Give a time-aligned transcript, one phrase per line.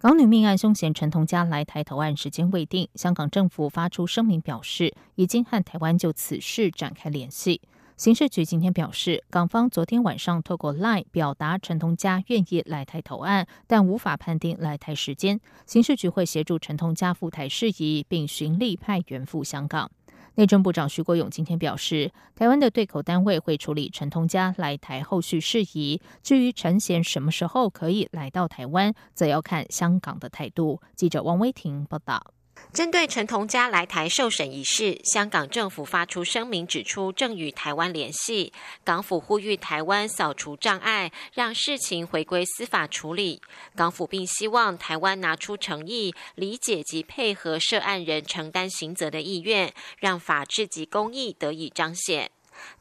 [0.00, 7.60] 港女命案凶嫌陈同佳来台投案时间未定，香港政府发出声明表示，已经和台湾就此事展开联系。
[7.96, 15.40] 刑事局今天表示，港方昨天晚上透过 LINE 表达陈同佳愿意来台投案，但无法判定来台时间。
[15.66, 19.90] 刑事局会协助陈同佳赴台事宜，并循例派员赴香港。
[20.38, 26.00] 内政部长徐国勇今天表示，台湾的对口单位会处理陈同佳来台后续事宜。
[26.22, 30.80] 至于陈贤什么时候可以来到台湾，则要看香港的态度。
[30.94, 32.37] 记者王威婷报道。
[32.72, 38.52] 针对陈同佳来台受审一事，香港政府发出声明，指出正与台湾联系。
[38.84, 43.40] 港府呼吁台湾扫除障碍，让事情回归司法处理。
[43.74, 52.30] 港府并希望台湾拿出诚意，理解及配合涉案人承担刑责的意愿，让法治及公义得以彰显。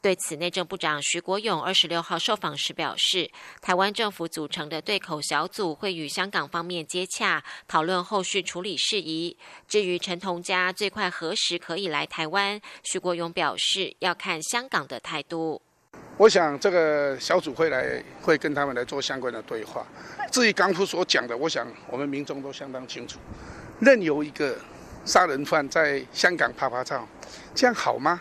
[0.01, 3.29] 对此，内政部长徐国勇二十六号受访时表示，
[3.61, 9.37] 台湾政府组成的对口小组会与香港方面接洽，讨论后续处理事宜。
[9.67, 15.61] 至于陈同佳最快何时可以来台湾，徐国勇表示要看香港的态度。
[16.17, 19.85] 我想这个小组会来，会跟他们来做相关的对话。
[20.31, 23.19] 至于港府所讲的，我想我们民众都相当清楚。
[23.79, 24.57] 任由一个
[25.05, 27.07] 杀人犯在香港拍拍照，
[27.53, 28.19] 这样好吗？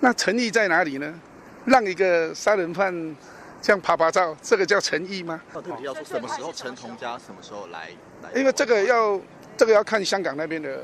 [0.00, 1.20] 那诚意在哪里呢？
[1.66, 3.16] 让一个杀人犯
[3.60, 5.42] 这样拍拍照，这个叫诚意吗？
[5.52, 7.90] 特别要说什么时候陈同佳什么时候来？
[8.34, 9.20] 因为这个要
[9.58, 10.82] 这个要看香港那边的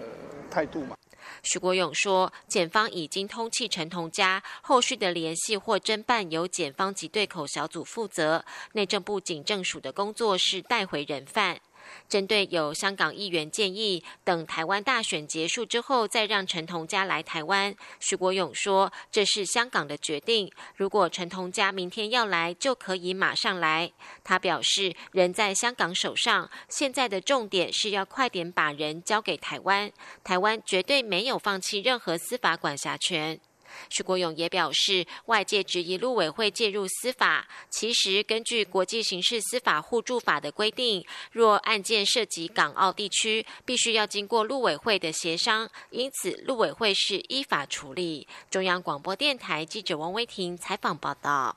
[0.50, 0.94] 态度嘛。
[1.42, 11.58] 徐国勇说，检方已经通气陈同佳，后续的联系或侦办由检方及对口小组负责，内政部警政署的工作是带回人犯。
[12.08, 20.50] 针对有香港议员建议，等台湾大选结束之后再让陈同佳来台湾，徐国勇说这是香港的决定。
[20.76, 23.92] 如果陈同佳明天要来，就可以马上来。
[24.22, 29.90] 他表示，人在香港手上，现在的重点是要快点把人交给台湾，
[30.22, 33.40] 台湾绝对没有放弃任何司法管辖权。
[33.90, 48.26] 许国勇也表示，外界质疑陆委会介入司法，其实根据国际刑事司法互助法的规定，若案件涉及港澳地区，必须要经过陆委会的协商，因此陆委会是依法处理。
[48.50, 51.56] 中央广播电台记者王威婷采访报道。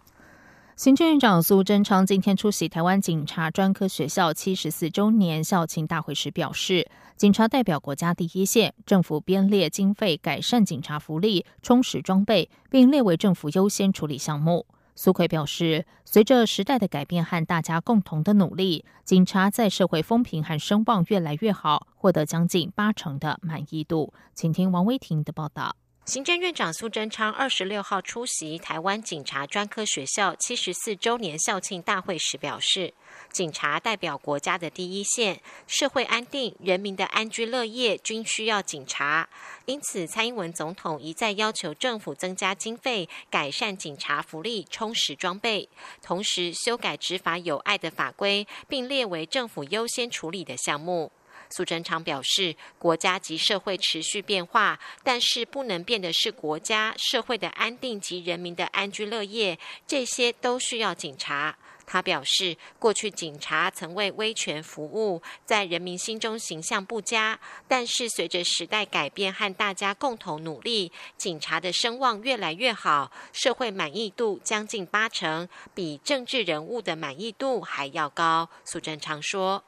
[0.80, 14.66] 行政院长苏贞昌今天出席台湾警察专科学校七十四周年校庆大会时表示，警察代表国家第一线，政府编列经费改善警察福利、充实装备，并列为政府优先处理项目。
[14.96, 24.14] 苏奎表示，随着时代的改变和大家共同的努力，警察在社会风评和声望越来越好，获得将近八成的满意度。
[24.34, 25.76] 请听王威婷的报道。
[26.09, 32.92] 行政院长苏贞昌二十六号出席台湾警察专科学校七十四周年校庆大会时表示，
[33.31, 39.30] 警察代表国家的第一线，社会安定、人民的安居乐业均需要警察。
[39.68, 45.69] 因此，蔡英文总统一再要求政府增加经费，改善警察福利、充实装备，
[46.02, 51.12] 同时修改执法有爱的法规，并列为政府优先处理的项目。
[51.50, 61.58] 苏贞昌表示，国家及社会持续变化，但是不能变的是国家社会的安定及人民的安居乐业，这些都需要警察。
[61.92, 78.48] 他表示，过去警察曾为威权服务，在人民心中形象不佳，但是随着时代改变和大家共同努力，警察的声望越来越好，社会满意度将近八成，比政治人物的满意度还要高。
[78.64, 79.64] 苏贞昌说。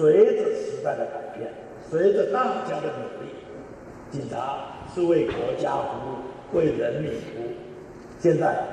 [0.00, 1.52] 随着时代的改变，
[1.90, 3.32] 随着大家的努力，
[4.10, 7.52] 警察是为国家服务，为人民服务。
[8.18, 8.64] 现在，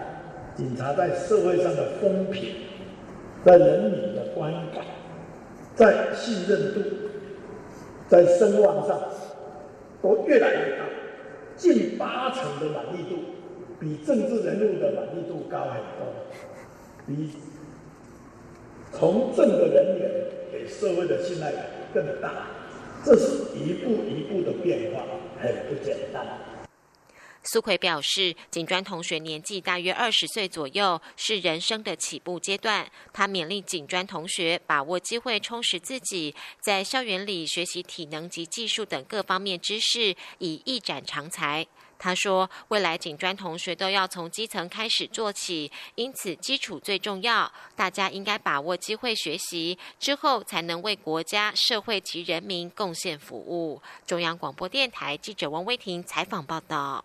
[0.55, 2.55] 警察在社会上的风评，
[3.43, 4.85] 在人民的观感，
[5.75, 6.81] 在信任度，
[8.07, 8.97] 在声望上，
[10.01, 10.85] 都越来越高，
[11.57, 13.17] 近八成的满意度，
[13.79, 16.07] 比政治人物的满意度高很多，
[17.05, 17.31] 比
[18.97, 20.07] 从政的人员。
[20.49, 22.47] 给社会的信赖感更大，
[23.05, 25.03] 这是一步一步的变化，
[25.39, 26.25] 很不简单。
[27.43, 32.89] 苏奎表示，警专同学年纪大约二十岁左右，是人生的起步阶段。
[33.13, 41.67] 他勉励警专同学把握机会，充实自己，在校园里学习体能及技术等各方面知识，以一展长才。
[41.99, 47.51] 他说：“未来警专同学都要从基层开始做起，因此基础最重要。
[47.75, 57.03] 大家应该把握机会学习，之后才能为国家、社会及人民贡献服务。”中央广播电台记者王威婷采访报道。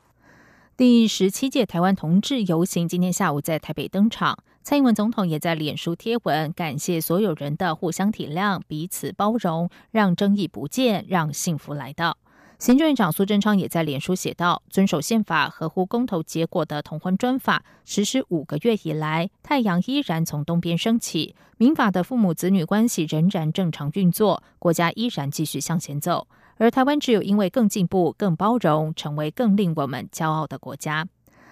[0.77, 12.17] 第十七届台湾同志游行今天下午在台北登场，蔡英文总统也在脸书贴文感谢所有人的互相体谅、彼此包容，让争议不见，让幸福来到。
[12.62, 26.29] 行政院长苏贞昌也在脸书写道：“遵守宪法、合乎公投结果的同婚专法实施五个月以来，太阳依然从东边升起，民法的父母子女关系仍然正常运作，国家依然继续向前走。
[26.56, 31.08] 而台湾只有因为更进步、更包容，成为更令我们骄傲的国家。”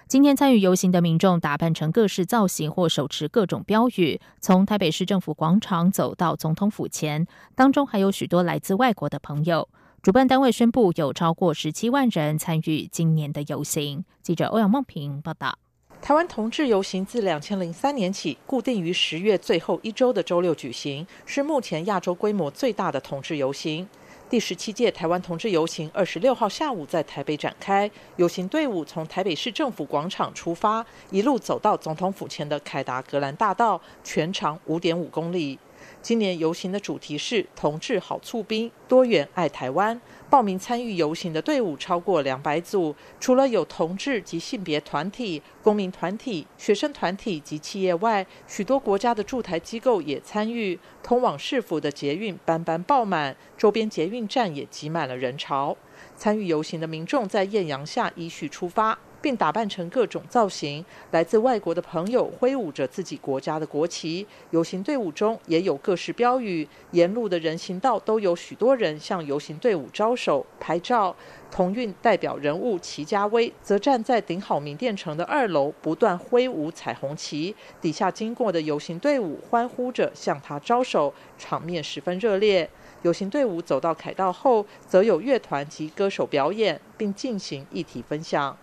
[0.07, 9.67] 今天参与游行的民众打扮成各式造型或手持各种标语，从台北市政府广场走到总统府前，当中还有许多来自外国的朋友。
[10.03, 14.03] 主办单位宣布，有超过十七万人参与今年的游行。
[14.23, 15.55] 记者欧阳梦平报道。
[16.01, 23.87] 台湾同志游行自两千零三年起，固定于十月最后一周的周六举行，是目前亚洲规模最大的同志游行。
[24.27, 35.59] 第十七届台湾同志游行二十六号下午在台北展开，游行队伍从台北市政府广场出发，一路走到总统府前的凯达格兰大道，全长五点五公里。
[36.01, 40.01] 今年游行的主题是“同志好促兵，多元爱台湾”。
[40.31, 50.79] 报名参与游行的队伍超过两百组，除了有同志及性别团体、公民团体、学生团体及企业外，许多国家的驻台机构也参与。
[51.03, 55.77] 通往市府的捷运班班爆满，周边捷运站也挤满了人潮。
[56.15, 58.97] 参与游行的民众在艳阳下依序出发。
[59.21, 64.25] 并打扮成各种造型，来自外国的朋友挥舞着自己国家的国旗。
[64.49, 71.15] 游行队伍中也有各式标语，沿路的人行道都有许多人向游行队伍招手拍照。
[71.51, 82.69] 同运代表人物齐家威则站在顶好名店城的二楼，不断挥舞彩虹旗，底下经过的游行队伍欢呼着向他招手，场面十分热烈。
[83.01, 88.55] 游行队伍走到凯道后，则有乐团及歌手表演，并进行议题分享。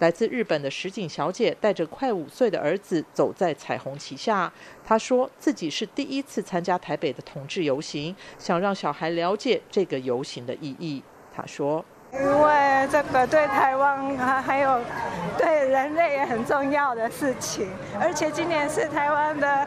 [0.00, 4.52] 来自日本的石井小姐带着快五岁的儿子走在彩虹旗下。
[4.84, 11.02] 她说自己是第一次参加台北的同志游行，想让小孩了解这个游行的意义。
[11.34, 14.80] 她说：“因为这个对台湾还还有
[15.38, 17.68] 对人类也很重要的事情，
[18.00, 19.66] 而且今年是台湾的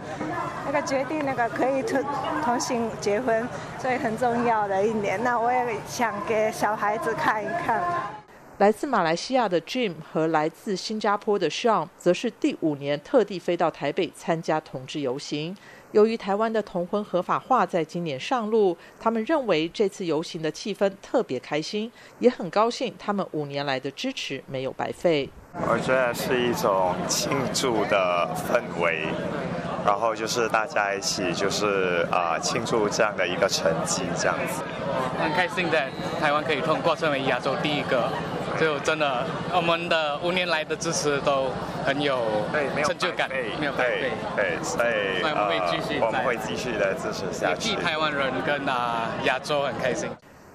[0.65, 2.03] 那个决定那个可以同
[2.43, 3.47] 同性结婚，
[3.79, 5.21] 所以很重要的一年。
[5.23, 7.81] 那我也想给小孩子看一看。”
[8.57, 15.55] 来自马来西亚的 Jim 和来自新加坡的 Sean 则是第五年特地飞到台北参加同志游行。
[15.91, 25.29] 由于台湾的同婚合法化在今年上路，他们认为这次游行的气氛特别开心，也很高兴他们五年来的支持没有白费。
[25.53, 29.05] 我觉得是一种庆祝的氛围，
[29.85, 34.63] 然后就是大家一起就是啊庆祝这样的一个成绩，这样子。
[35.19, 35.79] 很开心的，
[36.19, 38.11] 台湾可以通过成为亚洲第一个。
[38.59, 39.23] 就真的，
[39.53, 41.51] 我们的五年来的支持都
[41.85, 42.19] 很有
[42.83, 44.11] 成就感，没有白费。
[44.35, 47.69] 对，所以我们会继续，我们会继续的支持下去。
[47.69, 50.09] 替台湾人跟啊亚洲很开心。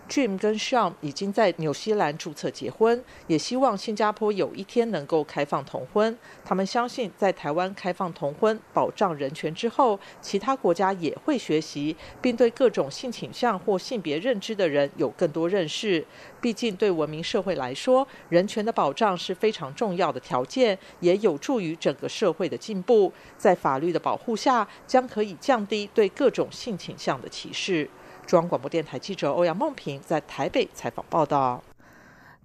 [0.09, 6.17] Jim 跟 Sean 已经在纽西兰注册结婚，也希望新加坡有一天能够开放同婚。
[6.45, 16.05] 他们相信，在台湾开放同婚、保障人权之后，其他国家也会学习，并对各种性倾向或性别认知的人有更多认识。
[16.41, 23.11] 毕竟，对文明社会来说，人权的保障是非常重要的条件，也有助于整个社会的进步。
[23.39, 27.89] 在法律的保护下，将可以降低对各种性倾向的歧视。
[28.27, 31.63] 中央广播电台记者欧阳梦平在台北采访报道：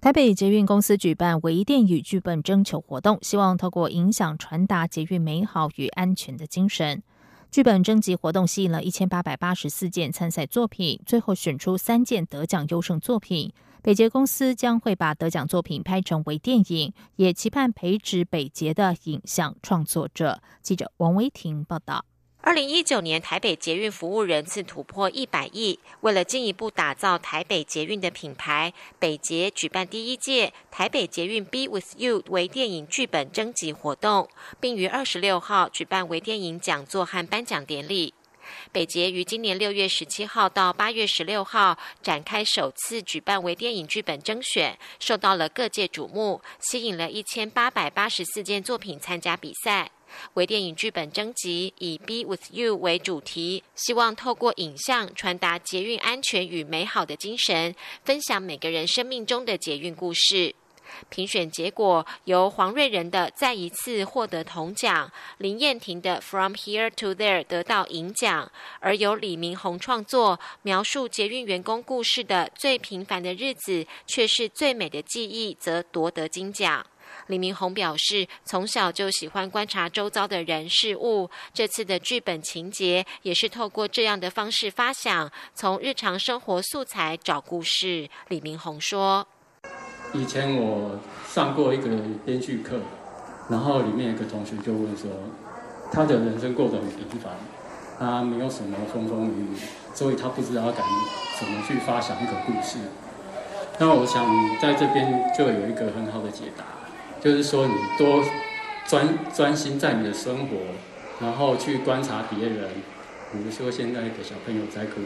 [0.00, 7.02] 台北捷运公司举办微电影剧本征求活动，希望透过影响传达捷运美好与安全的精神。
[7.50, 13.50] 剧本征集活动吸引了一千八百八十四件参赛作品，最后选出三件得奖优胜作品。
[13.80, 20.42] 北捷公司将会把得奖作品拍成微电影，也期盼培植北捷的影像创作者。
[20.60, 22.04] 记者王维婷报道。
[22.48, 38.14] 二零一九年台北捷运服务人次突破一百亿，为了进一步打造台北捷运的品牌，北捷举办第一届台北捷运 Be With You 微电影剧本征集活动，并于二十六号举办微电影讲座和颁奖典礼。
[38.72, 49.90] 北捷于今年六月十七号到八月十六号展开首次举办微电影剧本征选，受到了各界瞩目，吸引了一千八百八十四件作品参加比赛。
[50.34, 57.74] 微电影剧本征集以 “Be with You” 为主题，希望透过影像传达捷运安全与美好的精神，
[58.04, 60.54] 分享每个人生命中的捷运故事。
[61.10, 68.50] 评选结果由黄瑞仁的再一次获得铜奖，林燕婷的 From Here to There 得到银奖，
[68.80, 76.84] 而由李明宏创作描述捷运员工故事的《最平凡的日子却是最美的记忆》则夺得金奖。
[77.28, 88.08] 李明宏表示，从小就喜欢观察周遭的人事物，这次的剧本情节也是透过这样的方式发想，从日常生活素材找故事。
[88.28, 89.26] 李明宏说。
[90.14, 91.88] 以前我上过一个
[92.24, 92.80] 编剧课，
[93.50, 95.10] 然后里面有个同学就问说，
[95.92, 97.32] 他的人生过得很平凡，
[97.98, 99.56] 他没有什么风风雨雨，
[99.94, 100.82] 所以他不知道该
[101.38, 102.78] 怎么去发想一个故事。
[103.78, 104.24] 那我想
[104.58, 106.64] 在这边就有一个很好的解答，
[107.20, 108.24] 就是说你多
[108.86, 110.56] 专专心在你的生活，
[111.20, 112.70] 然后去观察别人，
[113.32, 115.00] 比如说现在的小朋友在哭，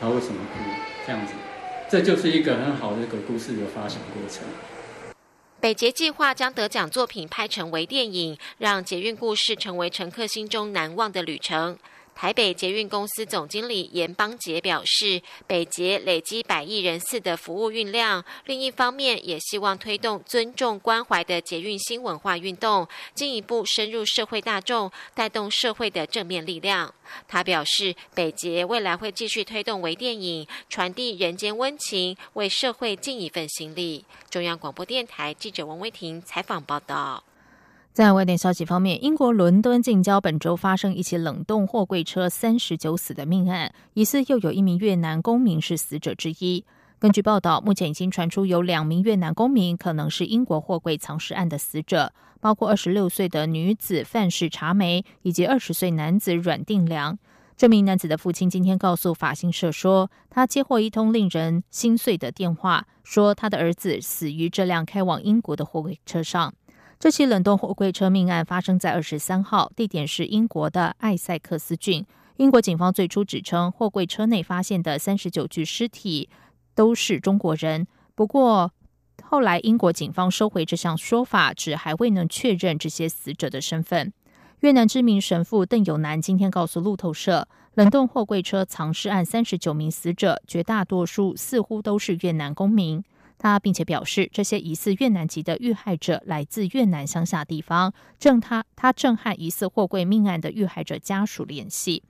[0.00, 0.60] 他为什么哭？
[1.06, 1.34] 这样子。
[1.90, 4.44] 这就是一个很好的一个故事的发想过程。
[5.60, 11.78] 北捷计划将得奖作品拍成微电影，让捷运故事成为乘客心中难忘的旅程。
[12.20, 26.92] 台北捷运公司总经理严邦杰表示，北捷累积百亿人次的服务运量，另一方面也希望推动尊重关怀的捷运新文化运动，进一步深入社会大众，带动社会的正面力量。
[27.28, 34.04] 他表示，北捷未来会继续推动微电影，传递人间温情，为社会尽一份心力。
[34.28, 37.22] 中央广播电台记者王威婷采访报道。
[37.98, 46.64] 在外电消息方面，英国伦敦近郊本周发生一起冷冻货柜车三十九死的命案，疑似又有一名越南公民是死者之一。
[47.00, 57.18] 根据报道，目前已经传出有两名越南公民可能是英国货柜藏尸案的死者，包括二十六岁的女子范氏查梅以及二十岁男子阮定良。
[57.56, 66.54] 这名男子的父亲今天告诉法新社说，他接获一通令人心碎的电话，说他的儿子死于这辆开往英国的货柜车上。
[66.98, 72.04] 这起冷冻货柜车命案发生在二十三号，地点是英国的艾塞克斯郡。
[72.38, 76.28] 英国警方最初指称，货柜车内发现的三十九具尸体
[76.74, 77.86] 都是中国人。
[78.16, 78.72] 不过，
[79.22, 84.12] 后来英国警方收回这项说法，指还未能确认这些死者的身份。
[84.60, 93.04] 越南知名神父邓友南今天告诉路透社，冷冻货柜车藏尸案三十九名死者，绝大多数似乎都是越南公民。
[93.38, 102.02] 他并且表示，这些疑似越南籍的遇害者来自越南乡下地方，正他他正和疑似货柜命案的遇害者家属联系。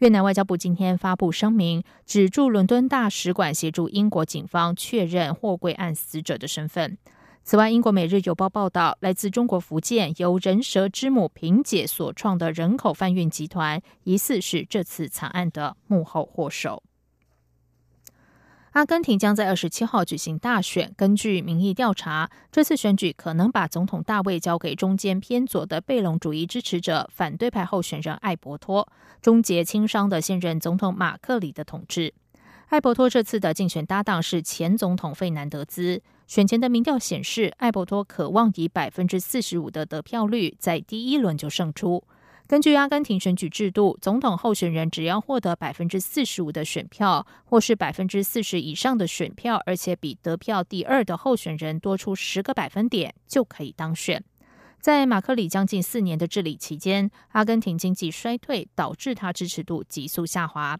[0.00, 6.98] 越南外交部今天发布声明，指驻伦敦大使馆协助英国警方确认货柜案死者的身份。
[7.44, 16.82] 此外，英国《每日邮报》报道，来自中国福建由人蛇之母萍姐所创的人口贩运集团，疑似是这次惨案的幕后祸首。
[18.74, 20.92] 阿根廷将在二十七号举行大选。
[20.96, 28.88] 根据民意调查，这次选举可能把总统大位交给中间偏左的贝隆主义支持者反对派候选人艾伯托，
[29.22, 32.12] 终结轻伤的现任总统马克里的统治。
[32.66, 36.02] 艾伯托这次的竞选搭档是前总统费南德兹。
[36.26, 42.02] 选前的民调显示，艾伯托渴望以百分之四十五的得票率在第一轮就胜出。
[42.46, 54.22] 根据阿根廷选举制度，总统候选人只要获得百分之四十五的选票，或是百分之四十以上的选票，而且比得票第二的候选人多出十个百分点，就可以当选。
[54.78, 60.78] 在马克里将近四年的治理期间，阿根廷经济衰退，导致他支持度急速下滑。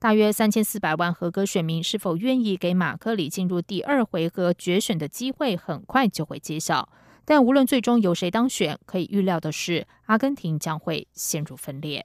[0.00, 6.88] 大约三千四百万合格选民是否愿意给马克里进入第二回合决选的机会，很快就会揭晓。
[7.24, 12.04] 但无论最终由谁当选，可以预料的是，阿根廷将会陷入分裂。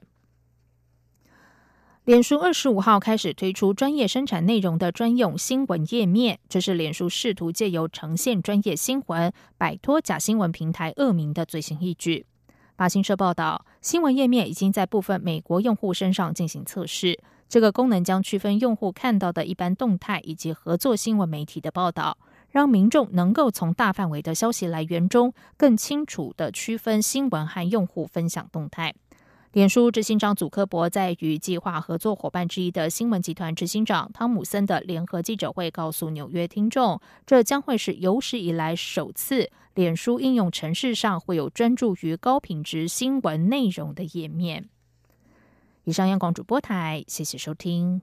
[2.04, 12.26] 脸书二十五号开始推出专业生产内容的专用新闻页面，这是脸书试图借由呈现专业新闻，摆脱假新闻平台恶名的最新一举。
[12.76, 22.16] 法新社报道，新闻页面已经在部分美国用户身上进行测试，这个功能将区分用户看到的一般动态以及合作新闻媒体的报道。
[22.50, 28.94] 让民众能够从大范围的消息来源中更清楚的区分新闻和用户分享动态。
[29.52, 44.68] 脸书执行长祖克伯在与计划合作伙伴之一的新闻集团执行长汤姆森的联合记者会告诉纽约听众，这将会是有史以来首次脸书应用程式上会有专注于高品质新闻内容的页面。
[45.82, 48.02] 以上央广主播台，谢谢收听，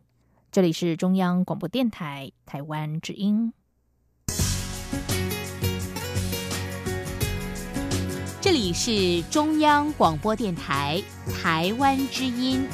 [0.52, 3.54] 这里是中央广播电台台湾之音。
[8.40, 11.04] 这里是中央广播电台
[11.42, 12.66] 台湾之音。